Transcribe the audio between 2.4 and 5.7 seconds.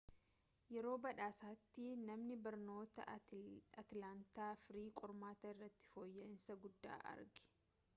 barnootaa atilaantaa free qormata